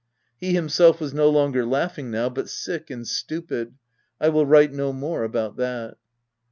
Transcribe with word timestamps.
He 0.39 0.55
himself 0.55 0.95
w 0.95 1.03
r 1.05 1.05
as 1.05 1.13
no 1.13 1.29
longer 1.29 1.63
laughing 1.63 2.09
now, 2.09 2.27
but 2.27 2.49
sick 2.49 2.89
and 2.89 3.07
stupid— 3.07 3.75
I 4.19 4.29
will 4.29 4.47
write 4.47 4.73
no 4.73 4.91
more 4.91 5.23
about 5.23 5.57
that. 5.57 5.95